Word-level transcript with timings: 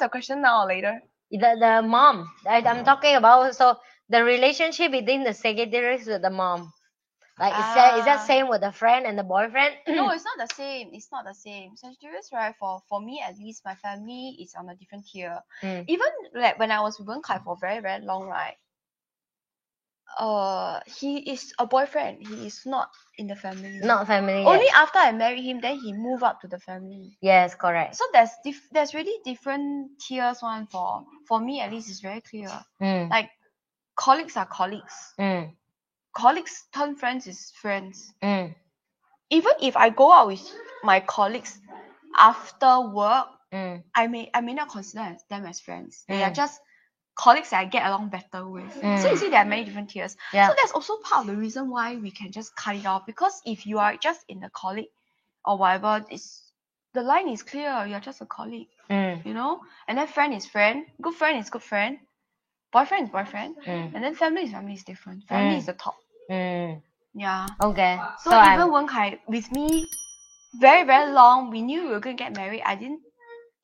ask 0.00 0.08
a 0.08 0.10
question 0.10 0.42
now 0.42 0.64
or 0.64 0.68
later? 0.68 1.02
The 1.30 1.56
the 1.58 1.82
mom. 1.82 2.30
I, 2.46 2.58
I'm 2.62 2.84
talking 2.84 3.16
about 3.16 3.54
so 3.56 3.78
the 4.08 4.22
relationship 4.24 4.92
between 4.92 5.24
the 5.24 5.34
Sagittarius 5.34 6.06
with 6.06 6.22
the 6.22 6.30
mom. 6.30 6.72
Like 7.38 7.56
is 7.58 7.72
that 7.74 7.96
is 7.98 8.04
Ah. 8.04 8.06
that 8.06 8.20
same 8.20 8.48
with 8.48 8.60
the 8.62 8.72
friend 8.72 9.06
and 9.06 9.18
the 9.18 9.24
boyfriend? 9.24 9.74
no, 9.88 10.10
it's 10.10 10.24
not 10.24 10.38
the 10.38 10.54
same. 10.54 10.90
It's 10.92 11.10
not 11.12 11.24
the 11.24 11.34
same. 11.34 11.76
Sagittarius, 11.76 12.30
right? 12.32 12.54
For 12.58 12.80
for 12.88 13.00
me 13.00 13.20
at 13.26 13.36
least, 13.38 13.64
my 13.64 13.74
family 13.74 14.36
is 14.40 14.54
on 14.54 14.68
a 14.68 14.76
different 14.76 15.06
tier. 15.06 15.40
Mm. 15.62 15.88
Even 15.88 16.08
like 16.34 16.58
when 16.58 16.70
I 16.70 16.80
was 16.80 16.98
with 16.98 17.08
Wen 17.08 17.22
Kai 17.22 17.38
for 17.38 17.56
very 17.60 17.80
very 17.80 18.02
long, 18.04 18.26
right? 18.26 18.56
Uh, 20.18 20.80
he 20.86 21.18
is 21.30 21.52
a 21.58 21.66
boyfriend. 21.66 22.26
He 22.26 22.46
is 22.46 22.66
not 22.66 22.90
in 23.16 23.26
the 23.28 23.36
family. 23.36 23.78
Not 23.82 24.06
family. 24.06 24.44
Only 24.44 24.64
yet. 24.66 24.74
after 24.74 24.98
I 24.98 25.12
married 25.12 25.42
him, 25.44 25.60
then 25.60 25.78
he 25.78 25.92
move 25.92 26.22
up 26.22 26.40
to 26.40 26.48
the 26.48 26.58
family. 26.58 27.16
Yes, 27.20 27.54
correct. 27.54 27.96
So 27.96 28.04
there's 28.12 28.30
dif- 28.44 28.68
there's 28.72 28.94
really 28.94 29.16
different 29.24 29.98
tiers. 30.00 30.42
One 30.42 30.66
for 30.66 31.04
for 31.28 31.40
me 31.40 31.60
at 31.60 31.70
least 31.70 31.90
is 31.90 32.00
very 32.00 32.20
clear. 32.20 32.50
Mm. 32.80 33.10
Like 33.10 33.30
colleagues 33.96 34.36
are 34.36 34.46
colleagues. 34.46 35.14
Mm. 35.18 35.52
Colleagues 36.12 36.64
turn 36.74 36.96
friends 36.96 37.26
is 37.26 37.52
friends. 37.60 38.12
Mm. 38.22 38.54
Even 39.30 39.52
if 39.62 39.76
I 39.76 39.90
go 39.90 40.12
out 40.12 40.26
with 40.28 40.42
my 40.82 41.00
colleagues 41.00 41.58
after 42.18 42.80
work, 42.80 43.28
Mm. 43.52 43.82
I 43.94 44.06
may 44.06 44.30
I 44.32 44.40
may 44.42 44.54
not 44.54 44.68
consider 44.70 45.16
them 45.28 45.44
as 45.46 45.60
friends. 45.60 46.04
They 46.08 46.22
are 46.22 46.30
Mm. 46.30 46.34
just 46.36 46.60
colleagues 47.24 47.50
that 47.50 47.60
I 47.60 47.66
get 47.76 47.84
along 47.86 48.08
better 48.08 48.42
with. 48.48 48.72
So 48.72 48.80
you 48.80 49.14
Mm. 49.14 49.18
see, 49.20 49.28
there 49.28 49.40
are 49.44 49.50
many 49.54 49.64
different 49.64 49.90
tiers. 49.90 50.16
Yeah. 50.32 50.48
So 50.48 50.54
that's 50.58 50.72
also 50.72 50.96
part 51.08 51.20
of 51.22 51.26
the 51.30 51.36
reason 51.44 51.62
why 51.74 51.96
we 51.96 52.10
can 52.10 52.30
just 52.38 52.50
cut 52.56 52.76
it 52.76 52.86
off. 52.86 53.02
Because 53.06 53.34
if 53.44 53.66
you 53.68 53.78
are 53.78 53.94
just 54.06 54.20
in 54.28 54.40
the 54.40 54.50
colleague 54.62 54.92
or 55.44 55.58
whatever, 55.58 55.92
it's 56.10 56.26
the 56.94 57.02
line 57.02 57.28
is 57.28 57.42
clear. 57.42 57.72
You're 57.86 58.00
just 58.10 58.20
a 58.22 58.26
colleague, 58.26 58.68
Mm. 58.88 59.24
you 59.26 59.34
know. 59.34 59.60
And 59.86 59.98
then 59.98 60.06
friend 60.06 60.32
is 60.34 60.46
friend. 60.46 60.86
Good 61.02 61.14
friend 61.20 61.38
is 61.38 61.50
good 61.50 61.62
friend. 61.62 61.98
Boyfriend 62.72 63.04
is 63.08 63.10
boyfriend. 63.10 63.56
Mm. 63.66 63.94
And 63.94 64.00
then 64.04 64.14
family 64.14 64.42
is 64.46 64.52
family 64.52 64.74
is 64.74 64.84
different. 64.84 65.24
Family 65.28 65.56
Mm. 65.56 65.58
is 65.58 65.66
the 65.66 65.74
top. 65.84 65.96
Mm. 66.30 66.82
Yeah. 67.14 67.46
Okay. 67.60 67.98
So, 68.22 68.30
So, 68.30 68.38
even 68.38 68.60
I'm 68.66 68.72
Wen 68.72 68.86
Kai 68.86 69.08
with 69.26 69.50
me, 69.52 69.86
very 70.54 70.84
very 70.92 71.10
long. 71.12 71.50
We 71.50 71.60
knew 71.68 71.80
we 71.84 71.90
were 71.90 72.00
gonna 72.00 72.16
get 72.24 72.32
married. 72.32 72.62
I 72.64 72.74
didn't. 72.76 73.02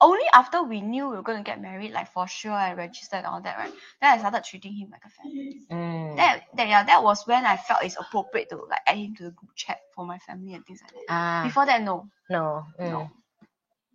Only 0.01 0.25
after 0.35 0.63
we 0.63 0.81
knew 0.81 1.09
we 1.09 1.17
were 1.17 1.23
gonna 1.23 1.43
get 1.43 1.61
married, 1.61 1.93
like 1.93 2.13
for 2.13 2.27
sure, 2.29 2.53
and 2.53 2.77
registered 2.77 3.19
and 3.19 3.27
all 3.27 3.41
that, 3.43 3.57
right? 3.59 3.73
Then 4.01 4.13
I 4.15 4.19
started 4.19 4.45
treating 4.45 4.75
him 4.75 4.91
like 4.91 5.05
a 5.05 5.11
family. 5.11 5.63
mm. 5.71 6.17
That, 6.17 6.43
that 6.57 6.69
yeah, 6.69 6.83
that 6.85 7.03
was 7.03 7.27
when 7.27 7.47
I 7.47 7.57
felt 7.57 7.85
it's 7.85 7.97
appropriate 7.99 8.51
to 8.51 8.57
like 8.57 8.81
add 8.87 8.97
him 8.99 9.15
to 9.17 9.25
the 9.25 9.31
group 9.31 9.51
chat 9.57 9.79
for 9.95 10.07
my 10.07 10.19
family 10.19 10.55
and 10.55 10.65
things 10.67 10.81
like 10.83 10.93
that. 10.93 11.05
ah 11.09 11.43
Before 11.43 11.67
that, 11.67 11.83
no, 11.83 12.09
no. 12.31 12.67
Mm. 12.81 12.91
no, 12.91 13.11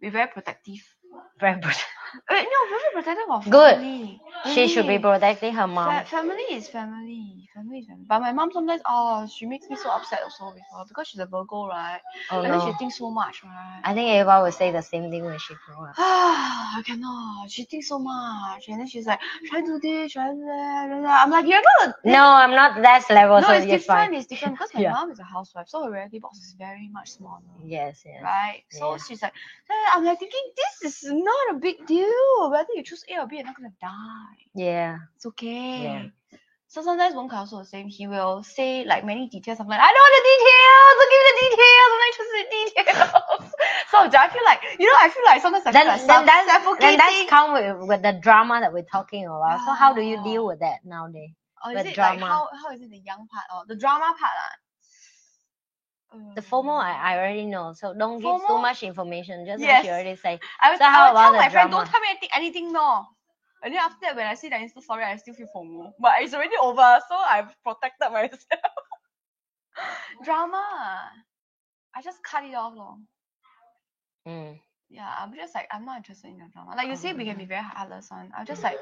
we're 0.02 0.12
very 0.12 0.28
protective. 0.28 0.82
Very 1.40 1.60
good. 1.62 1.76
Wait, 2.30 2.44
no, 2.44 2.58
we're 2.70 2.80
very 2.80 2.94
protective 2.94 3.32
of 3.32 3.46
Good. 3.46 3.76
family. 3.76 4.22
She 4.54 4.68
should 4.68 4.88
be 4.88 5.00
protecting 5.00 5.54
her 5.54 5.68
mom. 5.68 6.04
Fa- 6.04 6.10
family 6.10 6.44
is 6.52 6.68
family. 6.68 7.50
Family 7.54 7.80
is 7.80 7.88
family. 7.88 8.06
But 8.08 8.20
my 8.22 8.32
mom 8.34 8.52
sometimes, 8.52 8.82
oh, 8.86 9.28
she 9.28 9.46
makes 9.46 9.70
me 9.70 9.76
so 9.76 9.90
upset 9.92 10.22
also 10.24 10.46
with 10.54 10.64
her 10.72 10.84
because 10.88 11.08
she's 11.08 11.20
a 11.20 11.26
Virgo, 11.26 11.68
right? 11.68 12.02
Oh 12.32 12.42
and 12.42 12.54
then 12.54 12.60
she 12.62 12.74
thinks 12.74 12.98
so 12.98 13.10
much, 13.12 13.44
right? 13.44 13.82
I 13.84 13.94
think 13.94 14.10
Eva 14.10 14.42
will 14.44 14.52
say 14.52 14.72
the 14.72 14.82
same 14.82 15.10
thing 15.12 15.24
when 15.26 15.38
she 15.40 15.54
grows 15.66 15.90
up. 15.90 15.96
Ah, 15.98 16.76
I 16.80 16.82
cannot. 16.84 17.50
She 17.50 17.64
thinks 17.64 17.88
so 17.88 18.00
much, 18.00 18.68
and 18.68 18.80
then 18.80 18.88
she's 18.88 19.06
like, 19.06 19.20
"Should 19.46 19.58
I 19.58 19.62
do 19.62 19.80
this? 19.80 20.12
Should 20.12 20.22
I 20.22 20.32
do 20.34 20.44
that? 20.46 21.22
I'm 21.24 21.30
like, 21.32 21.46
"You're 21.48 21.62
gonna." 21.80 21.96
No, 22.06 22.24
I'm 22.26 22.52
not 22.52 22.82
that 22.82 23.06
level, 23.10 23.42
No, 23.42 23.48
so 23.48 23.54
it's 23.54 23.66
it's 23.66 23.86
different. 23.86 24.12
fine. 24.12 24.14
It's 24.14 24.28
different 24.28 24.56
because 24.58 24.74
my 24.76 24.82
Yeah. 24.82 24.92
mom 24.92 25.12
is 25.12 25.20
a 25.20 25.24
housewife, 25.24 25.68
so 25.70 25.84
her 25.86 25.92
reality 25.92 26.20
box 26.20 26.40
is 26.40 26.56
very 26.58 26.90
much 26.92 27.12
smaller. 27.12 27.42
Yes, 27.66 28.04
yes. 28.06 28.22
Right. 28.24 28.64
So 28.70 28.92
Yeah. 28.92 28.98
she's 28.98 29.22
like, 29.22 29.34
I'm 29.94 30.04
like 30.06 30.20
thinking, 30.20 30.46
this 30.58 31.04
is 31.04 31.12
not 31.12 31.56
a 31.56 31.60
big 31.60 31.86
deal. 31.88 32.01
Whether 32.50 32.74
you 32.76 32.84
choose 32.84 33.04
A 33.10 33.22
or 33.22 33.28
B, 33.28 33.38
you're 33.38 33.46
not 33.46 33.56
gonna 33.56 33.74
die. 33.82 34.42
Yeah. 34.56 34.98
It's 35.16 35.26
okay. 35.28 35.84
Yeah. 35.84 36.06
So 36.68 36.82
sometimes 36.82 37.16
Wen 37.16 37.28
Kai 37.28 37.38
also 37.38 37.60
the 37.60 37.66
same. 37.66 37.88
He 37.88 38.08
will 38.08 38.44
say 38.44 38.86
like 38.86 39.04
many 39.06 39.28
details. 39.28 39.60
I'm 39.60 39.68
like, 39.68 39.80
I 39.82 39.92
don't 39.92 40.06
want 40.08 40.16
the 40.20 40.26
details. 40.32 40.94
Don't 41.00 41.12
give 41.12 41.22
me 41.22 41.32
the 41.32 41.40
details. 41.50 41.80
I'm 41.84 42.00
not 42.00 42.10
interested 42.12 42.40
in 42.40 42.48
details. 42.64 43.52
so 43.92 43.96
I 44.20 44.30
feel 44.30 44.46
like 44.46 44.62
you 44.80 44.88
know, 44.88 45.00
I 45.02 45.10
feel 45.10 45.24
like 45.26 45.42
sometimes 45.42 45.66
I 45.66 45.72
Then, 45.72 45.84
feel 45.84 46.08
like 46.08 46.08
then 46.08 46.26
that's 46.26 46.48
suffocating. 46.48 46.80
then 46.80 46.98
that's 46.98 47.30
come 47.30 47.54
with, 47.54 47.90
with 47.90 48.02
the 48.04 48.14
drama 48.22 48.60
that 48.62 48.72
we're 48.72 48.84
talking 48.84 49.26
about. 49.26 49.60
So 49.66 49.74
how 49.74 49.94
do 49.94 50.02
you 50.02 50.24
deal 50.24 50.46
with 50.46 50.60
that 50.60 50.86
nowadays? 50.86 51.32
or 51.66 51.72
is 51.72 51.78
with 51.78 51.88
it 51.88 51.96
drama. 51.96 52.20
like 52.22 52.30
how 52.30 52.50
how 52.58 52.74
is 52.74 52.82
it 52.82 52.90
the 52.90 52.98
young 52.98 53.28
part 53.28 53.46
or 53.54 53.66
the 53.68 53.76
drama 53.76 54.14
part? 54.20 54.36
Ah? 54.38 54.56
The 56.36 56.42
FOMO, 56.42 56.78
I, 56.82 56.94
I 57.14 57.18
already 57.18 57.46
know. 57.46 57.74
So 57.74 57.94
don't 57.94 58.20
give 58.20 58.46
too 58.46 58.58
FOMO? 58.58 58.62
much 58.62 58.84
information. 58.84 59.46
Just 59.46 59.64
Yes. 59.64 59.82
like 59.82 59.86
you 59.86 59.92
already 59.92 60.16
say. 60.16 60.40
I 60.62 60.72
would, 60.72 60.80
So 60.80 60.86
I 60.86 60.90
how 60.90 61.08
would 61.08 61.18
tell 61.18 61.32
about 61.32 61.32
the 61.32 61.38
my 61.38 61.50
friend, 61.50 61.72
don't 61.72 61.88
tell 61.88 62.00
me 62.02 62.08
anything, 62.10 62.30
anything 62.34 62.72
no. 62.74 63.06
And 63.64 63.74
then 63.74 63.82
after 63.82 63.98
that, 64.02 64.16
when 64.16 64.28
I 64.28 64.34
see 64.36 64.50
the 64.50 64.56
Insta 64.56 64.82
story, 64.82 65.04
I 65.04 65.18
still 65.18 65.34
feel 65.34 65.48
FOMO. 65.56 65.94
But 66.00 66.14
it's 66.22 66.34
already 66.34 66.56
over, 66.62 67.00
so 67.10 67.16
I've 67.16 67.54
protected 67.64 68.12
myself. 68.12 68.40
drama. 70.24 71.12
I 71.96 72.02
just 72.02 72.24
cut 72.24 72.44
it 72.46 72.54
off. 72.56 72.74
Lor. 72.76 72.98
Mm. 74.28 74.60
Yeah, 74.90 75.10
I'm 75.20 75.34
just 75.36 75.56
like, 75.56 75.68
I'm 75.72 75.86
not 75.86 75.98
interested 75.98 76.28
in 76.30 76.38
your 76.38 76.48
drama. 76.54 76.76
Like 76.76 76.88
you 76.88 76.96
say, 76.96 77.14
we 77.14 77.26
can 77.26 77.38
be 77.38 77.46
very 77.46 77.62
heartless 77.64 78.10
one. 78.12 78.32
I'm 78.38 78.46
just 78.46 78.64
like, 78.64 78.78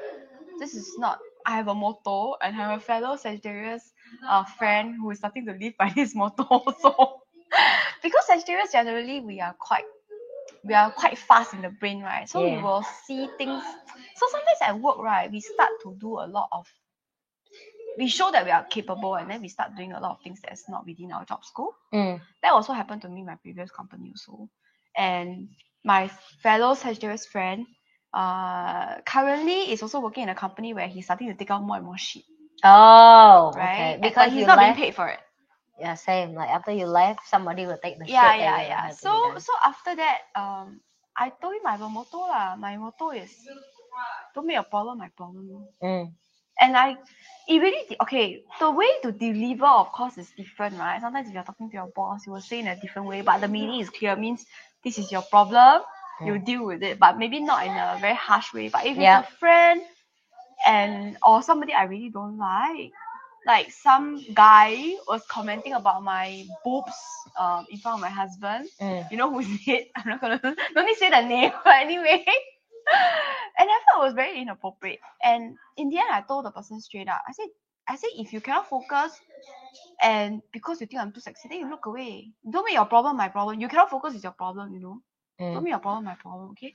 this 0.58 0.74
is 0.74 0.98
not. 0.98 1.18
I 1.46 1.56
have 1.56 1.68
a 1.68 1.74
motto, 1.74 2.36
and 2.42 2.54
I 2.54 2.58
have 2.58 2.78
a 2.78 2.82
fellow 2.82 3.16
Sagittarius 3.16 3.92
uh, 4.28 4.44
friend 4.44 4.96
who 5.00 5.10
is 5.10 5.18
starting 5.18 5.46
to 5.46 5.52
live 5.52 5.74
by 5.78 5.90
this 5.96 6.14
motto 6.14 6.44
also. 6.44 7.19
Because 8.02 8.26
Sagittarius 8.26 8.72
generally 8.72 9.20
we 9.20 9.40
are 9.40 9.54
quite 9.58 9.84
we 10.64 10.74
are 10.74 10.90
quite 10.90 11.18
fast 11.18 11.54
in 11.54 11.62
the 11.62 11.70
brain, 11.70 12.02
right? 12.02 12.28
So 12.28 12.40
we 12.44 12.62
will 12.62 12.84
see 13.06 13.28
things. 13.38 13.62
So 14.16 14.26
sometimes 14.30 14.58
at 14.62 14.78
work, 14.80 14.98
right, 14.98 15.30
we 15.30 15.40
start 15.40 15.70
to 15.84 15.96
do 15.98 16.18
a 16.20 16.26
lot 16.26 16.48
of. 16.52 16.66
We 17.98 18.08
show 18.08 18.30
that 18.30 18.44
we 18.44 18.50
are 18.50 18.64
capable, 18.64 19.16
and 19.16 19.30
then 19.30 19.40
we 19.42 19.48
start 19.48 19.74
doing 19.76 19.92
a 19.92 20.00
lot 20.00 20.12
of 20.12 20.22
things 20.22 20.40
that's 20.42 20.68
not 20.68 20.86
within 20.86 21.12
our 21.12 21.24
job 21.24 21.44
scope 21.44 21.74
Mm. 21.92 22.20
that 22.42 22.52
also 22.52 22.72
happened 22.72 23.02
to 23.02 23.08
me 23.08 23.20
in 23.20 23.26
my 23.26 23.34
previous 23.36 23.70
company 23.70 24.12
also. 24.12 24.48
And 24.96 25.48
my 25.84 26.08
fellow 26.42 26.74
Sagittarius 26.74 27.26
friend, 27.26 27.66
uh, 28.14 29.00
currently 29.02 29.72
is 29.72 29.82
also 29.82 30.00
working 30.00 30.24
in 30.24 30.28
a 30.28 30.34
company 30.34 30.72
where 30.74 30.86
he's 30.88 31.04
starting 31.06 31.28
to 31.28 31.34
take 31.34 31.50
out 31.50 31.62
more 31.62 31.76
and 31.76 31.84
more 31.86 31.98
shit, 31.98 32.24
Oh, 32.64 33.52
right? 33.56 33.94
okay. 33.94 33.98
Because 34.02 34.14
but 34.14 34.32
he's 34.32 34.46
not 34.46 34.58
left. 34.58 34.76
being 34.76 34.86
paid 34.86 34.94
for 34.94 35.08
it. 35.08 35.20
Yeah, 35.80 35.94
same. 35.94 36.34
Like 36.34 36.50
after 36.50 36.72
you 36.72 36.86
left, 36.86 37.26
somebody 37.26 37.66
will 37.66 37.78
take 37.82 37.98
the 37.98 38.06
Yeah, 38.06 38.34
yeah, 38.36 38.62
yeah. 38.62 38.86
had 38.88 38.98
to 39.00 39.08
be 39.08 39.10
So 39.10 39.38
so 39.38 39.52
after 39.64 39.96
that, 39.96 40.18
um, 40.36 40.80
I 41.16 41.30
told 41.30 41.54
him 41.56 41.66
a 41.66 41.88
motto 41.88 42.18
lah. 42.20 42.56
My 42.56 42.76
motto 42.76 43.10
is 43.10 43.30
don't 44.34 44.46
make 44.46 44.54
your 44.54 44.64
problem 44.64 44.98
my 44.98 45.08
problem. 45.16 45.66
Mm. 45.82 46.12
And 46.60 46.76
I, 46.76 46.96
it 47.48 47.58
really 47.60 47.96
okay. 48.02 48.42
The 48.60 48.70
way 48.70 48.88
to 49.02 49.12
deliver, 49.12 49.66
of 49.66 49.92
course, 49.92 50.18
is 50.18 50.30
different, 50.36 50.76
right? 50.78 51.00
Sometimes 51.00 51.28
if 51.28 51.34
you're 51.34 51.44
talking 51.44 51.70
to 51.70 51.74
your 51.76 51.90
boss, 51.94 52.26
you 52.26 52.32
will 52.32 52.40
say 52.40 52.60
in 52.60 52.68
a 52.68 52.76
different 52.80 53.08
way, 53.08 53.22
but 53.22 53.40
the 53.40 53.48
meaning 53.48 53.80
is 53.80 53.90
clear. 53.90 54.16
Means 54.16 54.44
this 54.84 54.98
is 54.98 55.10
your 55.12 55.22
problem, 55.22 55.82
you 56.24 56.38
Mm. 56.38 56.44
deal 56.44 56.64
with 56.66 56.82
it, 56.82 56.98
but 56.98 57.18
maybe 57.18 57.40
not 57.40 57.64
in 57.66 57.72
a 57.72 57.98
very 58.00 58.14
harsh 58.14 58.52
way. 58.54 58.68
But 58.68 58.86
if 58.86 58.98
Yeah. 58.98 59.22
it's 59.22 59.28
a 59.28 59.38
friend, 59.38 59.82
and 60.66 61.16
or 61.26 61.42
somebody 61.42 61.72
I 61.74 61.84
really 61.84 62.10
don't 62.10 62.38
like, 62.38 62.92
like 63.46 63.70
some 63.70 64.22
guy 64.34 64.94
was 65.08 65.24
commenting 65.26 65.72
about 65.74 66.02
my 66.02 66.44
boobs, 66.64 66.94
um, 67.38 67.66
in 67.70 67.78
front 67.78 67.96
of 67.96 68.00
my 68.00 68.10
husband. 68.10 68.68
Mm. 68.80 69.06
You 69.10 69.16
know 69.16 69.30
who's 69.32 69.46
it? 69.66 69.88
I'm 69.96 70.08
not 70.08 70.20
gonna 70.20 70.40
don't 70.74 70.86
need 70.86 70.96
say 70.96 71.10
the 71.10 71.22
name, 71.22 71.52
but 71.64 71.74
anyway. 71.74 72.24
and 73.58 73.68
I 73.70 73.80
thought 73.86 74.02
it 74.02 74.06
was 74.06 74.14
very 74.14 74.40
inappropriate. 74.40 75.00
And 75.22 75.56
in 75.76 75.88
the 75.90 75.98
end, 75.98 76.08
I 76.12 76.22
told 76.22 76.44
the 76.46 76.50
person 76.50 76.80
straight 76.80 77.08
up. 77.08 77.22
I 77.28 77.32
said, 77.32 77.46
I 77.88 77.96
said, 77.96 78.10
if 78.16 78.32
you 78.32 78.40
cannot 78.40 78.68
focus, 78.68 79.18
and 80.02 80.42
because 80.52 80.80
you 80.80 80.86
think 80.86 81.00
I'm 81.02 81.12
too 81.12 81.20
sexy, 81.20 81.48
then 81.48 81.60
you 81.60 81.70
look 81.70 81.86
away. 81.86 82.32
Don't 82.50 82.64
make 82.64 82.74
your 82.74 82.86
problem 82.86 83.16
my 83.16 83.28
problem. 83.28 83.60
You 83.60 83.68
cannot 83.68 83.90
focus 83.90 84.14
is 84.14 84.22
your 84.24 84.32
problem. 84.32 84.72
You 84.74 84.80
know. 84.80 85.00
Don't 85.52 85.62
Mm. 85.62 85.64
make 85.64 85.70
your 85.72 85.80
problem 85.80 86.04
my 86.04 86.14
problem. 86.14 86.50
Okay. 86.52 86.74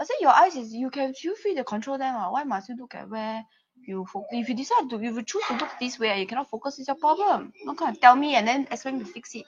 I 0.00 0.04
said 0.04 0.16
your 0.20 0.30
eyes 0.30 0.56
is 0.56 0.72
you 0.74 0.90
can 0.90 1.14
feel 1.14 1.34
free 1.36 1.54
to 1.54 1.64
control 1.64 1.98
them. 1.98 2.14
ah. 2.16 2.30
Why 2.30 2.44
must 2.44 2.68
you 2.68 2.76
look 2.76 2.94
at 2.94 3.08
where 3.08 3.44
you 3.88 4.04
focus? 4.06 4.28
If 4.32 4.48
you 4.48 4.54
decide 4.54 4.88
to, 4.90 4.96
if 4.96 5.14
you 5.14 5.22
choose 5.22 5.42
to 5.48 5.54
look 5.56 5.70
this 5.80 5.98
way 5.98 6.10
and 6.10 6.20
you 6.20 6.26
cannot 6.26 6.48
focus, 6.50 6.78
it's 6.78 6.88
your 6.88 6.96
problem. 6.96 7.52
Not 7.64 7.76
gonna 7.76 7.96
tell 7.96 8.16
me 8.16 8.34
and 8.36 8.46
then 8.46 8.66
expect 8.70 8.96
me 8.96 9.04
to 9.04 9.10
fix 9.10 9.34
it. 9.34 9.44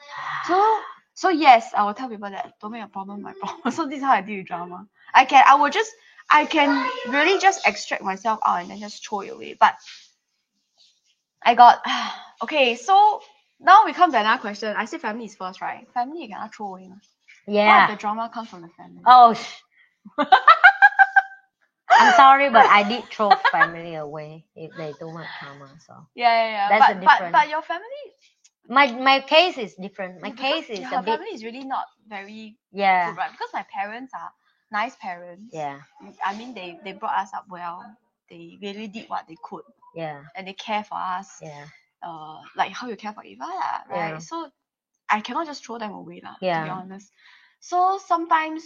So 0.46 0.80
so 1.14 1.28
yes, 1.28 1.72
I 1.76 1.84
will 1.84 1.94
tell 1.94 2.08
people 2.08 2.30
that 2.30 2.54
don't 2.60 2.72
make 2.72 2.80
your 2.80 2.88
problem 2.88 3.22
my 3.22 3.32
problem. 3.40 3.72
So 3.72 3.86
this 3.86 3.98
is 3.98 4.02
how 4.04 4.12
I 4.12 4.20
deal 4.22 4.38
with 4.38 4.46
drama. 4.46 4.86
I 5.14 5.24
can 5.24 5.44
I 5.46 5.54
will 5.56 5.70
just 5.70 5.90
I 6.30 6.44
can 6.46 6.68
really 7.12 7.38
just 7.40 7.66
extract 7.66 8.02
myself 8.02 8.40
out 8.46 8.60
and 8.62 8.70
then 8.70 8.78
just 8.80 9.06
throw 9.06 9.20
it 9.20 9.28
away. 9.32 9.56
But 9.58 9.74
I 11.42 11.54
got 11.54 11.80
okay, 12.42 12.76
so 12.76 13.20
now 13.60 13.84
we 13.84 13.92
come 13.92 14.10
to 14.12 14.18
another 14.20 14.40
question. 14.40 14.74
I 14.76 14.84
say 14.86 14.98
family 14.98 15.26
is 15.26 15.36
first, 15.36 15.60
right? 15.60 15.86
Family 15.94 16.22
you 16.22 16.28
cannot 16.28 16.54
throw 16.54 16.68
away. 16.74 16.88
mah. 16.88 16.96
What 17.46 17.54
if 17.54 17.54
Yeah. 17.54 17.86
the 17.90 17.96
drama 17.96 18.30
comes 18.32 18.48
from 18.48 18.62
the 18.62 18.68
family? 18.68 19.02
Oh. 19.06 19.34
I'm 21.98 22.14
sorry, 22.14 22.50
but 22.50 22.66
I 22.66 22.88
did 22.88 23.04
throw 23.10 23.30
family 23.52 23.94
away 23.94 24.46
if 24.54 24.74
they 24.76 24.92
too 24.98 25.10
much 25.12 25.28
trauma. 25.40 25.68
So 25.86 26.06
Yeah, 26.14 26.32
yeah, 26.32 26.50
yeah. 26.50 26.68
That's 26.78 26.94
but, 27.00 27.04
but 27.04 27.32
but 27.32 27.48
your 27.48 27.62
family 27.62 28.04
my 28.68 28.92
my 28.92 29.20
case 29.20 29.58
is 29.58 29.74
different. 29.74 30.22
My 30.22 30.30
because 30.30 30.66
case 30.66 30.70
is 30.70 30.80
your 30.90 31.00
a 31.00 31.02
bit 31.02 31.18
family 31.18 31.30
is 31.34 31.44
really 31.44 31.64
not 31.64 31.84
very 32.08 32.56
yeah. 32.72 33.10
good, 33.10 33.18
right? 33.18 33.30
Because 33.32 33.50
my 33.52 33.64
parents 33.72 34.12
are 34.14 34.30
nice 34.72 34.96
parents. 34.96 35.50
Yeah. 35.52 35.80
I 36.24 36.36
mean, 36.36 36.54
they 36.54 36.78
they 36.84 36.92
brought 36.92 37.18
us 37.18 37.34
up 37.34 37.46
well. 37.50 37.84
They 38.30 38.58
really 38.62 38.88
did 38.88 39.08
what 39.08 39.28
they 39.28 39.36
could, 39.42 39.64
Yeah. 39.94 40.22
and 40.34 40.48
they 40.48 40.54
care 40.54 40.82
for 40.82 40.96
us. 40.96 41.38
Yeah. 41.42 41.66
Uh, 42.02 42.40
like 42.56 42.72
how 42.72 42.88
you 42.88 42.96
care 42.96 43.12
for 43.12 43.24
Eva, 43.24 43.44
lah, 43.44 43.80
right? 43.90 44.16
Yeah. 44.16 44.18
So 44.18 44.48
I 45.10 45.20
cannot 45.20 45.46
just 45.46 45.64
throw 45.64 45.78
them 45.78 45.92
away, 45.92 46.20
lah. 46.24 46.34
To 46.34 46.40
be 46.64 46.70
honest. 46.70 47.12
So 47.60 47.98
sometimes. 48.04 48.64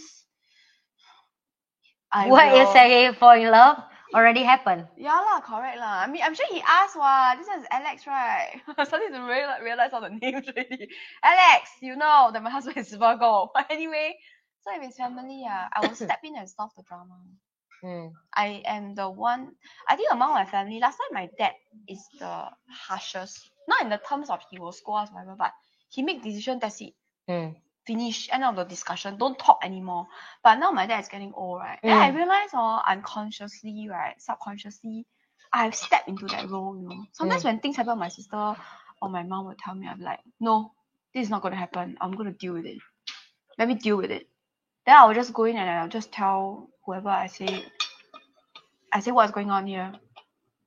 I 2.11 2.27
what 2.27 2.55
you 2.55 2.65
say 2.73 3.13
fall 3.13 3.31
in 3.31 3.51
love 3.51 3.77
already 4.13 4.43
happened. 4.43 4.87
Yeah 4.97 5.13
lah, 5.13 5.41
correct 5.41 5.77
lah. 5.77 6.01
I 6.01 6.07
mean, 6.07 6.21
I'm 6.23 6.33
sure 6.33 6.47
he 6.49 6.61
asked 6.65 6.97
what. 6.97 7.37
This 7.37 7.47
is 7.47 7.65
Alex, 7.69 8.07
right? 8.07 8.61
Starting 8.83 9.13
to 9.13 9.21
realize, 9.21 9.61
realize 9.61 9.91
all 9.93 10.01
the 10.01 10.09
names 10.21 10.47
already. 10.49 10.89
Alex, 11.23 11.69
you 11.81 11.95
know 11.95 12.31
that 12.33 12.41
my 12.41 12.49
husband 12.55 12.77
is 12.77 12.89
Virgo. 12.93 13.51
But 13.53 13.67
anyway, 13.69 14.17
so 14.61 14.73
if 14.75 14.81
it's 14.81 14.97
family, 14.97 15.41
yeah, 15.45 15.67
I 15.75 15.85
will 15.85 15.95
step 15.95 16.19
in 16.23 16.35
and 16.35 16.49
solve 16.49 16.71
the 16.75 16.83
drama. 16.83 17.15
Mm. 17.83 18.11
I 18.35 18.61
am 18.65 18.95
the 18.95 19.09
one. 19.09 19.53
I 19.87 19.95
think 19.95 20.11
among 20.11 20.33
my 20.33 20.45
family, 20.45 20.79
last 20.79 20.97
time 20.97 21.13
my 21.13 21.29
dad 21.37 21.53
is 21.87 22.01
the 22.19 22.49
harshest. 22.67 23.51
Not 23.67 23.83
in 23.83 23.89
the 23.89 24.01
terms 24.01 24.29
of 24.29 24.41
he 24.49 24.59
will 24.59 24.73
scold 24.73 25.05
us 25.05 25.09
whatever, 25.13 25.35
but 25.37 25.53
he 25.89 26.01
make 26.01 26.23
decision. 26.23 26.59
That's 26.59 26.81
it. 26.81 26.93
Mm. 27.29 27.55
Finish. 27.89 28.29
End 28.31 28.43
of 28.43 28.55
the 28.55 28.65
discussion. 28.65 29.17
Don't 29.17 29.39
talk 29.39 29.59
anymore. 29.63 30.05
But 30.43 30.59
now 30.59 30.69
my 30.71 30.85
dad 30.85 30.99
is 30.99 31.07
getting 31.09 31.33
old, 31.33 31.57
right? 31.59 31.79
And 31.81 31.91
I 31.91 32.11
Mm. 32.11 32.15
realize, 32.17 32.49
oh, 32.53 32.81
unconsciously, 32.87 33.87
right, 33.89 34.13
subconsciously, 34.21 35.07
I've 35.51 35.73
stepped 35.73 36.07
into 36.07 36.27
that 36.27 36.49
role. 36.51 36.77
You 36.77 36.87
know, 36.87 37.05
sometimes 37.13 37.41
Mm. 37.41 37.45
when 37.45 37.59
things 37.61 37.77
happen, 37.77 37.97
my 37.97 38.09
sister 38.09 38.55
or 39.01 39.09
my 39.09 39.23
mom 39.23 39.45
will 39.47 39.55
tell 39.57 39.73
me, 39.73 39.87
I'm 39.87 40.01
like, 40.01 40.19
no, 40.39 40.71
this 41.15 41.23
is 41.23 41.31
not 41.31 41.41
going 41.41 41.53
to 41.53 41.57
happen. 41.65 41.97
I'm 41.99 42.11
going 42.11 42.31
to 42.31 42.37
deal 42.37 42.53
with 42.53 42.67
it. 42.67 42.77
Let 43.57 43.67
me 43.67 43.73
deal 43.73 43.97
with 43.97 44.11
it. 44.11 44.29
Then 44.85 44.95
I 44.95 45.05
will 45.07 45.15
just 45.15 45.33
go 45.33 45.45
in 45.45 45.57
and 45.57 45.67
I'll 45.69 45.89
just 45.89 46.11
tell 46.11 46.69
whoever 46.85 47.09
I 47.09 47.25
say, 47.27 47.65
I 48.93 48.99
say 48.99 49.11
what's 49.11 49.31
going 49.31 49.49
on 49.49 49.65
here. 49.65 49.93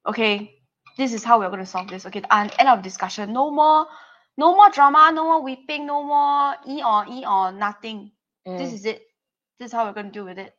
Okay, 0.06 0.58
this 0.98 1.12
is 1.12 1.22
how 1.22 1.38
we're 1.38 1.50
going 1.54 1.60
to 1.66 1.66
solve 1.66 1.88
this. 1.88 2.04
Okay, 2.06 2.22
and 2.30 2.52
end 2.58 2.68
of 2.68 2.82
discussion. 2.82 3.32
No 3.32 3.52
more, 3.52 3.86
no 4.36 4.54
more 4.54 4.70
drama. 4.70 5.10
No 5.12 5.24
more 5.24 5.42
weeping. 5.42 5.86
No 5.86 6.02
more 6.02 6.56
e 6.68 6.82
or 6.82 7.06
e 7.08 7.24
or 7.26 7.52
nothing. 7.52 8.12
This 8.56 8.72
Mm. 8.72 8.74
is 8.74 8.84
it. 8.86 9.02
This 9.58 9.66
is 9.68 9.72
how 9.72 9.86
we're 9.86 9.92
going 9.92 10.06
to 10.06 10.12
deal 10.12 10.24
with 10.24 10.38
it. 10.38 10.52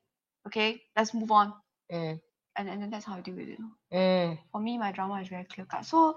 Okay, 0.47 0.81
let's 0.95 1.13
move 1.13 1.31
on. 1.31 1.53
Mm. 1.91 2.19
And, 2.55 2.69
and 2.69 2.81
then 2.81 2.89
that's 2.89 3.05
how 3.05 3.15
I 3.15 3.21
deal 3.21 3.35
with 3.35 3.49
it. 3.49 3.59
Mm. 3.91 4.37
For 4.51 4.61
me, 4.61 4.77
my 4.77 4.91
drama 4.91 5.21
is 5.21 5.27
very 5.27 5.45
clear 5.45 5.65
cut. 5.65 5.85
So 5.85 6.15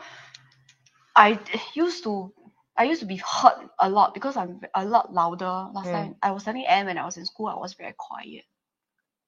I 1.16 1.38
used 1.74 2.04
to. 2.04 2.32
I 2.78 2.84
used 2.84 3.00
to 3.00 3.06
be 3.06 3.16
hurt 3.16 3.70
a 3.80 3.88
lot 3.88 4.12
because 4.14 4.36
I'm 4.36 4.60
a 4.74 4.84
lot 4.84 5.12
louder. 5.12 5.68
Last 5.72 5.86
Mm. 5.88 5.92
time 5.92 6.16
I 6.22 6.30
was 6.32 6.44
telling 6.44 6.66
Anne 6.66 6.86
when 6.86 6.98
I 6.98 7.04
was 7.06 7.16
in 7.16 7.24
school, 7.24 7.46
I 7.48 7.54
was 7.56 7.74
very 7.74 7.94
quiet 7.96 8.44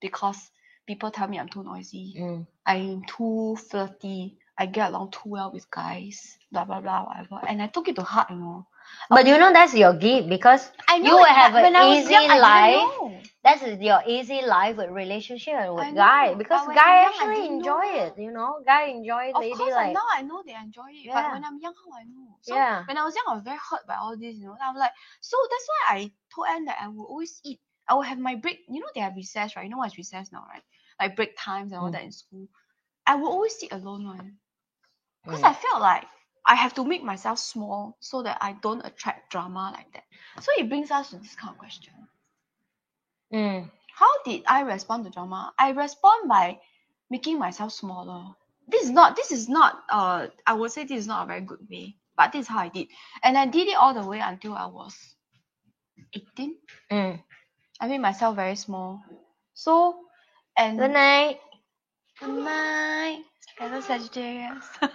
because 0.01 0.51
people 0.87 1.11
tell 1.11 1.29
me 1.29 1.39
I'm 1.39 1.49
too 1.49 1.63
noisy. 1.65 2.15
Mm. 2.19 2.47
I'm 2.67 3.03
too 3.05 3.57
flirty. 3.71 4.39
I 4.59 4.67
get 4.67 4.91
along 4.91 5.11
too 5.13 5.29
well 5.31 5.53
with 5.53 5.71
guys. 5.71 6.39
Blah 6.53 6.65
blah 6.65 6.81
blah 6.81 7.05
whatever. 7.07 7.41
And 7.47 7.63
I 7.63 7.69
took 7.69 7.89
it 7.89 7.97
to 7.97 8.03
heart, 8.03 8.31
you 8.31 8.37
know. 8.37 8.67
But 9.11 9.27
you 9.27 9.39
know 9.39 9.53
that's 9.53 9.75
your 9.75 9.95
gift 9.95 10.29
because 10.29 10.71
I 10.89 10.99
You 11.01 11.17
will 11.17 11.25
have 11.25 11.55
an 11.55 11.71
when 11.71 11.77
I 11.77 11.87
was 11.87 12.01
easy 12.01 12.11
young, 12.11 12.29
life. 12.29 13.33
that's 13.43 13.63
your 13.83 14.03
easy 14.07 14.43
life 14.43 14.77
with 14.77 14.91
relationship 14.91 15.55
and 15.55 15.71
with 15.71 15.95
guy 15.95 16.35
because 16.35 16.67
but 16.67 16.75
guy 16.75 17.01
young, 17.01 17.05
actually 17.07 17.47
enjoy 17.47 17.85
it. 18.05 18.15
You 18.19 18.31
know, 18.33 18.61
guy 18.67 18.85
enjoy 18.87 19.33
Of 19.35 19.43
lady 19.43 19.59
course, 19.59 19.75
like 19.77 19.95
now 19.95 20.05
I 20.15 20.23
know 20.23 20.43
they 20.45 20.55
enjoy 20.55 20.89
it. 20.91 21.07
Yeah. 21.07 21.15
But 21.15 21.33
when 21.33 21.45
I'm 21.45 21.59
young, 21.61 21.75
how 21.75 21.99
I 21.99 22.05
know? 22.05 22.37
So 22.43 22.55
Yeah. 22.55 22.85
when 22.87 22.97
I 22.99 23.05
was 23.05 23.15
young, 23.15 23.25
I 23.29 23.35
was 23.35 23.45
very 23.45 23.59
hurt 23.59 23.87
by 23.87 23.97
all 23.97 24.17
this, 24.17 24.37
you 24.37 24.47
know. 24.47 24.57
I'm 24.63 24.77
like, 24.77 24.93
so 25.21 25.37
that's 25.51 25.69
why 25.69 25.97
I 25.97 26.13
told 26.35 26.49
Anne 26.49 26.65
that 26.67 26.79
I 26.81 26.89
will 26.89 27.07
always 27.07 27.41
eat. 27.45 27.61
I 27.89 27.95
will 27.95 28.03
have 28.03 28.19
my 28.19 28.35
break. 28.37 28.61
You 28.69 28.81
know, 28.81 28.87
they 28.95 29.01
have 29.01 29.17
recess, 29.17 29.57
right? 29.57 29.65
You 29.65 29.71
know 29.71 29.79
what's 29.79 29.97
recess 29.99 30.33
now, 30.33 30.45
right? 30.49 30.63
Like 31.01 31.17
break 31.17 31.37
times 31.39 31.73
and 31.73 31.81
all 31.81 31.91
Mm. 31.91 31.93
that 31.93 32.03
in 32.05 32.13
school. 32.13 32.49
I 33.07 33.17
will 33.17 33.29
always 33.31 33.59
sit 33.59 33.73
alone 33.73 34.07
one. 34.07 34.39
Because 35.29 35.43
Mm. 35.43 35.51
I 35.51 35.55
felt 35.55 35.83
like 35.83 36.07
I 36.47 36.55
have 36.55 36.75
to 36.75 36.85
make 36.85 37.05
myself 37.05 37.39
small 37.39 37.99
so 38.01 38.23
that 38.23 38.39
I 38.41 38.55
don't 38.55 38.85
attract 38.85 39.31
drama 39.31 39.73
like 39.77 39.93
that. 39.93 40.05
So 40.43 40.51
it 40.59 40.71
brings 40.71 40.91
us 40.91 41.11
to 41.11 41.19
this 41.19 41.37
kind 41.37 41.53
of 41.53 41.59
question. 41.59 41.93
Mm. 43.33 43.71
How 43.95 44.23
did 44.25 44.45
I 44.47 44.63
respond 44.63 45.05
to 45.05 45.11
drama? 45.11 45.53
I 45.59 45.71
respond 45.71 46.29
by 46.29 46.61
making 47.11 47.39
myself 47.39 47.73
smaller. 47.73 48.35
This 48.69 48.85
is 48.85 48.91
not 48.91 49.17
this 49.17 49.33
is 49.33 49.49
not 49.49 49.83
uh 49.91 50.29
I 50.47 50.55
would 50.55 50.73
say 50.73 50.85
this 50.85 51.01
is 51.01 51.07
not 51.07 51.25
a 51.25 51.27
very 51.27 51.43
good 51.43 51.69
way, 51.71 51.97
but 52.17 52.33
this 52.33 52.43
is 52.43 52.49
how 52.49 52.61
I 52.61 52.69
did. 52.69 52.89
And 53.23 53.37
I 53.37 53.47
did 53.47 53.69
it 53.69 53.77
all 53.77 53.93
the 53.95 54.07
way 54.07 54.21
until 54.21 54.55
I 54.55 54.67
was 54.67 54.97
18. 56.15 56.57
Mm. 56.91 57.23
I 57.81 57.89
made 57.89 58.01
myself 58.01 58.37
very 58.37 58.57
small. 58.57 59.03
So 59.55 60.01
and 60.57 60.79
Good 60.79 60.93
night. 60.93 61.41
Good 62.21 62.45
night. 62.45 63.25
Hello 63.59 63.81
Sagittarius. 63.81 64.65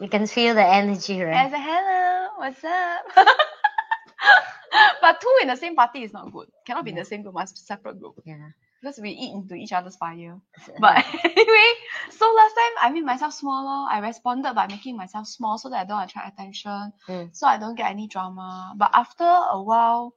You 0.00 0.08
can 0.08 0.26
feel 0.26 0.54
the 0.54 0.66
energy, 0.66 1.22
right? 1.22 1.50
hello, 1.54 2.28
what's 2.36 2.62
up? 2.64 3.04
but 5.00 5.20
two 5.20 5.36
in 5.40 5.46
the 5.48 5.56
same 5.56 5.76
party 5.76 6.02
is 6.02 6.12
not 6.12 6.32
good. 6.32 6.48
Cannot 6.66 6.84
be 6.84 6.90
in 6.90 6.96
the 6.96 7.04
same 7.04 7.22
group, 7.22 7.34
must 7.34 7.56
separate 7.64 8.00
group. 8.00 8.20
Yeah. 8.26 8.48
Because 8.82 8.98
we 8.98 9.10
eat 9.10 9.32
into 9.32 9.54
each 9.54 9.72
other's 9.72 9.94
fire. 9.96 10.36
But 10.80 11.04
anyway, 11.24 11.70
so 12.10 12.26
last 12.34 12.54
time 12.54 12.74
I 12.82 12.90
made 12.92 13.04
myself 13.04 13.32
smaller. 13.34 13.88
I 13.88 14.00
responded 14.00 14.54
by 14.54 14.66
making 14.66 14.96
myself 14.96 15.28
small 15.28 15.58
so 15.58 15.70
that 15.70 15.82
I 15.82 15.84
don't 15.84 16.02
attract 16.02 16.34
attention, 16.34 16.92
Mm. 17.08 17.30
so 17.34 17.46
I 17.46 17.56
don't 17.56 17.76
get 17.76 17.90
any 17.90 18.08
drama. 18.08 18.74
But 18.76 18.90
after 18.92 19.24
a 19.24 19.62
while, 19.62 20.16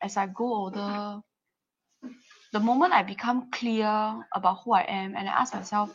as 0.00 0.16
I 0.16 0.26
grow 0.26 0.54
older, 0.70 1.20
the 2.52 2.60
moment 2.60 2.92
I 2.94 3.02
become 3.02 3.50
clear 3.50 3.90
about 4.32 4.58
who 4.64 4.72
I 4.72 4.82
am 4.82 5.16
and 5.16 5.28
I 5.28 5.32
ask 5.32 5.52
myself, 5.52 5.94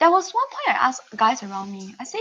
there 0.00 0.10
was 0.10 0.30
one 0.32 0.48
point 0.48 0.76
I 0.76 0.88
asked 0.88 1.02
guys 1.16 1.42
around 1.42 1.70
me, 1.70 1.94
I 2.00 2.04
say, 2.04 2.18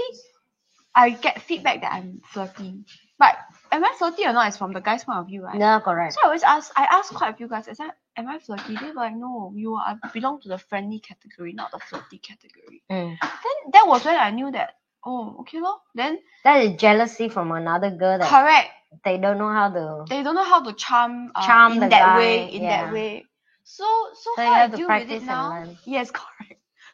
I 0.94 1.12
get 1.12 1.42
feedback 1.42 1.82
that 1.82 1.94
I'm 1.94 2.22
flirty. 2.26 2.84
But 3.18 3.36
am 3.72 3.84
I 3.84 3.94
flirty 3.98 4.26
or 4.26 4.34
not? 4.34 4.48
It's 4.48 4.58
from 4.58 4.74
the 4.74 4.82
guy's 4.82 5.04
point 5.04 5.20
of 5.20 5.28
view, 5.28 5.44
right? 5.44 5.58
No, 5.58 5.80
correct. 5.80 6.14
So 6.14 6.20
I 6.24 6.28
always 6.28 6.44
ask, 6.44 6.72
I 6.76 6.88
asked 6.92 7.14
quite 7.14 7.34
a 7.34 7.38
few 7.38 7.48
guys, 7.48 7.68
I 7.68 7.74
said, 7.74 7.92
am 8.18 8.28
I 8.28 8.40
flirty? 8.40 8.76
They 8.76 8.88
were 8.88 8.94
like, 8.94 9.16
no, 9.16 9.54
you 9.56 9.76
are 9.76 10.00
belong 10.14 10.42
to 10.42 10.50
the 10.50 10.58
friendly 10.58 11.00
category, 11.00 11.54
not 11.54 11.72
the 11.72 11.80
flirty 11.80 12.18
category. 12.18 12.82
Mm. 12.90 13.18
Then 13.22 13.72
that 13.74 13.86
was 13.88 14.06
when 14.06 14.16
I 14.18 14.32
knew 14.32 14.52
that, 14.52 14.76
oh, 15.06 15.38
okay, 15.42 15.60
lor. 15.60 15.78
Then 15.96 16.20
That 16.44 16.64
is 16.64 16.76
jealousy 16.80 17.30
from 17.30 17.52
another 17.52 17.92
girl 17.92 18.18
that 18.20 18.28
correct. 18.30 18.70
they 19.06 19.18
don't 19.18 19.38
know 19.38 19.50
how 19.52 19.70
to. 19.70 20.06
They 20.10 20.24
don't 20.24 20.36
know 20.36 20.44
how 20.44 20.64
to 20.64 20.74
charm, 20.74 21.32
uh, 21.36 21.46
Charm 21.46 21.74
in 21.74 21.80
the 21.82 21.88
that 21.90 22.00
guy, 22.00 22.18
way, 22.18 22.52
in 22.52 22.64
yeah. 22.64 22.86
that 22.86 22.94
way. 22.94 23.26
So, 23.64 23.86
so, 24.16 24.32
So 24.36 24.42
how 24.44 24.56
you 24.56 24.62
I 24.64 24.68
deal 24.76 24.88
with 24.88 25.12
it 25.12 25.24
now? 25.24 25.66
Yes. 25.86 26.12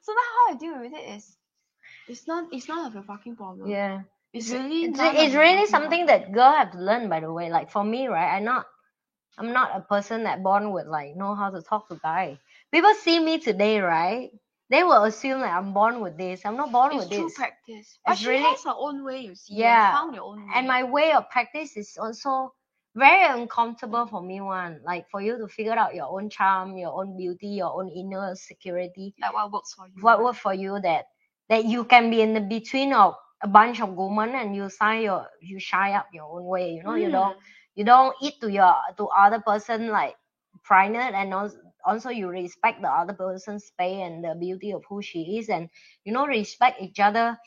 So 0.06 0.14
now 0.14 0.28
how 0.38 0.54
I 0.54 0.58
deal 0.58 0.80
with 0.80 0.94
it 0.94 1.16
is, 1.18 1.36
it's 2.08 2.28
not, 2.28 2.54
it's 2.54 2.68
not 2.68 2.92
of 2.92 2.96
a 2.96 3.04
fucking 3.04 3.36
problem. 3.36 3.68
Yeah. 3.70 4.02
It's 4.34 4.52
really, 4.52 4.84
It's, 4.86 5.00
it's 5.02 5.34
really 5.34 5.66
something 5.66 6.06
problem. 6.06 6.22
that 6.28 6.32
girl 6.32 6.54
have 6.54 6.72
to 6.74 6.78
learn. 6.78 7.10
By 7.10 7.22
the 7.22 7.32
way, 7.34 7.50
like 7.50 7.72
for 7.72 7.84
me, 7.84 8.08
right? 8.08 8.38
I'm 8.38 8.44
not. 8.46 8.66
I'm 9.38 9.52
not 9.52 9.76
a 9.76 9.82
person 9.82 10.24
that 10.24 10.44
born 10.44 10.72
with 10.72 10.88
like 10.88 11.16
know 11.18 11.36
how 11.36 11.50
to 11.50 11.62
talk 11.62 11.90
to 11.90 11.96
guy. 12.02 12.38
People 12.72 12.94
see 12.94 13.20
me 13.20 13.40
today, 13.40 13.80
right? 13.82 14.30
They 14.70 14.84
will 14.84 15.04
assume 15.04 15.42
that 15.42 15.52
I'm 15.58 15.74
born 15.74 16.00
with 16.02 16.18
this. 16.18 16.46
I'm 16.46 16.56
not 16.56 16.72
born 16.72 16.96
with 16.96 17.10
this. 17.10 17.12
It's 17.12 17.12
with 17.12 17.20
true 17.20 17.28
this. 17.30 17.38
practice. 17.38 18.00
But 18.06 18.12
It's 18.14 18.22
she 18.22 18.30
really- 18.30 18.44
has 18.44 18.64
her 18.64 18.74
own 18.78 19.04
way, 19.04 19.20
you 19.22 19.36
see. 19.36 19.56
Yeah. 19.56 19.88
You 19.92 19.98
found 19.98 20.16
your 20.16 20.24
own 20.24 20.46
way. 20.48 20.52
and 20.56 20.68
my 20.68 20.84
way 20.84 21.12
of 21.14 21.30
practice 21.30 21.76
is 21.76 21.98
also 22.00 22.54
very 22.96 23.26
uncomfortable 23.40 24.06
for 24.08 24.22
me 24.22 24.42
one 24.42 24.80
like 24.86 25.06
for 25.10 25.22
you 25.22 25.38
to 25.38 25.48
figure 25.48 25.74
out 25.74 25.96
your 25.96 26.08
own 26.08 26.30
charm 26.30 26.78
your 26.78 26.94
own 27.00 27.18
beauty 27.18 27.48
your 27.48 27.74
own 27.80 27.90
inner 27.90 28.34
security 28.36 29.14
like 29.22 29.34
what 29.34 29.52
works 29.52 29.74
for 29.74 29.88
you. 29.88 30.02
what 30.02 30.24
works 30.24 30.40
for 30.40 30.54
you 30.54 30.80
that 30.82 31.06
that 31.50 31.66
you 31.66 31.84
can 31.86 32.10
be 32.10 32.22
in 32.22 32.34
the 32.34 32.42
between 32.42 32.94
of 32.94 33.16
a 33.44 33.48
bunch 33.48 33.82
of 33.82 33.90
women 33.96 34.32
and 34.36 34.56
you 34.56 34.70
sign 34.70 35.04
your 35.04 35.26
you 35.42 35.60
shy 35.60 35.92
up 35.94 36.08
your 36.14 36.26
own 36.26 36.46
way 36.46 36.72
you 36.72 36.84
know 36.84 36.96
you 36.96 37.10
don't 37.10 37.36
Mm. 37.36 37.42
you 37.76 37.84
don't 37.86 38.16
eat 38.22 38.36
to 38.42 38.50
your 38.52 38.74
to 38.98 39.08
other 39.08 39.40
person 39.40 39.90
like 39.90 40.16
private 40.64 41.14
and 41.16 41.34
also 41.34 41.58
also 41.86 42.10
you 42.10 42.28
respect 42.28 42.82
the 42.82 42.90
other 42.90 43.14
person's 43.14 43.66
space 43.66 44.02
and 44.02 44.24
the 44.24 44.36
beauty 44.40 44.72
of 44.72 44.84
who 44.90 45.02
she 45.02 45.38
is 45.38 45.50
and 45.50 45.70
you 46.04 46.14
know 46.14 46.26
respect 46.26 46.82
each 46.82 47.00
other 47.00 47.38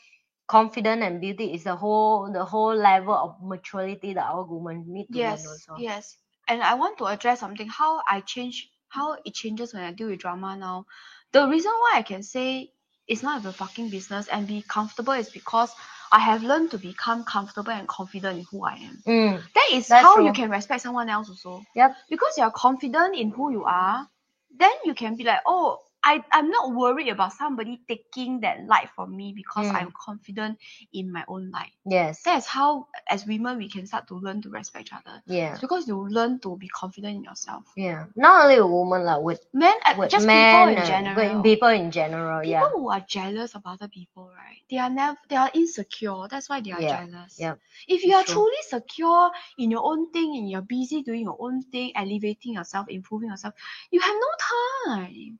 confident 0.49 1.03
and 1.03 1.21
beauty 1.21 1.53
is 1.53 1.63
the 1.65 1.75
whole 1.75 2.31
the 2.33 2.45
whole 2.45 2.75
level 2.75 3.13
of 3.15 3.37
maturity 3.43 4.13
that 4.13 4.25
our 4.25 4.43
women 4.45 4.85
need 4.87 5.11
to 5.13 5.19
learn 5.19 5.45
Yes, 5.45 5.45
also 5.47 5.75
yes. 5.75 6.17
And 6.47 6.63
I 6.63 6.75
want 6.75 6.97
to 6.99 7.05
address 7.05 7.39
something 7.41 7.67
how 7.67 8.01
I 8.07 8.21
change, 8.21 8.69
how 8.89 9.17
it 9.25 9.33
changes 9.33 9.73
when 9.73 9.83
I 9.83 9.91
deal 9.93 10.09
with 10.09 10.19
drama 10.19 10.55
now. 10.57 10.85
The 11.31 11.47
reason 11.47 11.71
why 11.71 11.93
I 11.97 12.01
can 12.03 12.23
say 12.23 12.71
it's 13.07 13.23
not 13.23 13.45
a 13.45 13.51
fucking 13.53 13.89
business 13.89 14.27
and 14.27 14.47
be 14.47 14.63
comfortable 14.63 15.13
is 15.13 15.29
because 15.29 15.73
I 16.11 16.19
have 16.19 16.43
learned 16.43 16.71
to 16.71 16.77
become 16.79 17.23
comfortable 17.25 17.71
and 17.71 17.87
confident 17.87 18.39
in 18.39 18.45
who 18.51 18.63
I 18.65 18.75
am. 18.75 19.03
Mm, 19.07 19.41
That 19.55 19.69
is 19.73 19.93
how 19.93 20.13
true. 20.13 20.25
you 20.25 20.33
can 20.33 20.49
respect 20.49 20.81
someone 20.83 21.09
else 21.09 21.29
also. 21.29 21.63
yep 21.75 21.95
Because 22.09 22.37
you're 22.37 22.51
confident 22.51 23.15
in 23.15 23.31
who 23.31 23.51
you 23.51 23.65
are, 23.65 24.07
then 24.57 24.71
you 24.85 24.93
can 24.95 25.15
be 25.15 25.23
like, 25.23 25.41
oh, 25.45 25.79
I 26.09 26.23
I'm 26.31 26.49
not 26.49 26.73
worried 26.73 27.09
about 27.09 27.33
somebody 27.33 27.81
taking 27.87 28.41
that 28.41 28.65
light 28.65 28.89
from 28.95 29.15
me 29.15 29.33
because 29.35 29.67
Mm. 29.67 29.75
I'm 29.75 29.91
confident 30.07 30.57
in 30.93 31.11
my 31.11 31.23
own 31.27 31.51
light. 31.51 31.71
yes 31.85 32.21
That's 32.25 32.47
how 32.47 32.87
as 33.09 33.25
women 33.25 33.57
we 33.57 33.69
can 33.69 33.85
start 33.87 34.07
to 34.09 34.15
learn 34.15 34.41
to 34.43 34.49
respect 34.49 34.87
each 34.87 34.93
other. 34.93 35.21
yeah 35.27 35.51
It's 35.51 35.61
because 35.61 35.87
you 35.87 35.97
learn 36.09 36.39
to 36.41 36.57
be 36.57 36.67
confident 36.69 37.15
in 37.17 37.23
yourself. 37.23 37.65
yeah 37.75 38.05
not 38.15 38.43
only 38.43 38.57
a 38.57 38.65
woman 38.65 39.03
like 39.03 39.21
with 39.21 39.41
Men 39.53 39.75
uh, 39.85 39.95
with 39.97 40.11
just 40.11 40.27
men 40.27 40.49
people 40.49 40.67
in 40.69 40.83
general. 40.83 41.41
people 41.43 41.69
in 41.69 41.91
general 41.91 42.41
people 42.41 42.49
yeah 42.49 42.69
who 42.75 42.89
are 42.89 43.01
jealous 43.07 43.55
of 43.55 43.61
other 43.65 43.87
people, 43.87 44.31
right? 44.35 44.61
They 44.69 44.77
are 44.77 44.89
never 44.89 45.17
they 45.29 45.35
are 45.35 45.51
insecure. 45.53 46.27
That's 46.29 46.49
why 46.49 46.61
they 46.61 46.71
are 46.71 46.81
Yeah, 46.81 46.97
jealous. 46.97 47.39
yeah, 47.39 47.55
If 47.87 48.03
you 48.03 48.15
are 48.15 48.23
true. 48.23 48.33
truly 48.33 48.61
secure 48.67 49.31
in 49.57 49.71
your 49.71 49.83
own 49.83 50.11
thing 50.11 50.35
and 50.37 50.49
you're 50.49 50.61
busy 50.61 51.01
doing 51.03 51.21
your 51.23 51.37
own 51.39 51.61
thing, 51.63 51.91
elevating 51.95 52.53
yourself, 52.53 52.87
improving 52.89 53.29
yourself, 53.29 53.53
you 53.91 53.99
have 53.99 54.15
no 54.15 54.31
time. 54.95 55.39